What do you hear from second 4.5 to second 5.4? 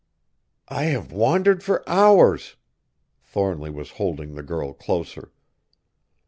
closer.